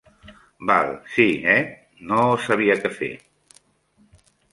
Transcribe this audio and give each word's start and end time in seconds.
Val, 0.69 0.87
sí, 1.15 1.27
eh?, 1.55 1.59
no 2.11 2.23
sabia 2.47 2.79
què 2.81 2.91
fer. 2.95 3.11